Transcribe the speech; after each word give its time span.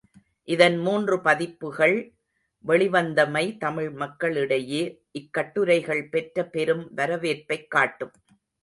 இதன் 0.43 0.77
மூன்று 0.77 1.21
பதிப்புகள் 1.21 2.13
வெளிவந்தமை 2.59 3.57
தமிழ் 3.57 3.89
மக்களிடையே 3.89 5.01
இக்கட்டுரைகள் 5.11 6.09
பெற்ற 6.09 6.45
பெரும் 6.45 6.93
வரவேற்பைக் 6.93 7.69
காட்டும். 7.69 8.11